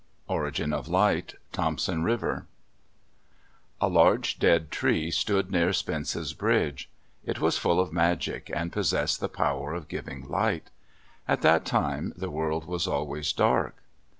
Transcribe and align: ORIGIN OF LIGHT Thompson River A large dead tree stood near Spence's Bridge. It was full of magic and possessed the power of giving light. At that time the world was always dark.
ORIGIN 0.27 0.73
OF 0.73 0.87
LIGHT 0.87 1.35
Thompson 1.51 2.01
River 2.03 2.47
A 3.79 3.87
large 3.87 4.39
dead 4.39 4.71
tree 4.71 5.11
stood 5.11 5.51
near 5.51 5.71
Spence's 5.73 6.33
Bridge. 6.33 6.89
It 7.23 7.39
was 7.39 7.59
full 7.59 7.79
of 7.79 7.93
magic 7.93 8.49
and 8.51 8.71
possessed 8.73 9.19
the 9.19 9.29
power 9.29 9.75
of 9.75 9.87
giving 9.87 10.27
light. 10.27 10.71
At 11.27 11.43
that 11.43 11.65
time 11.65 12.13
the 12.17 12.31
world 12.31 12.65
was 12.65 12.87
always 12.87 13.31
dark. 13.31 13.83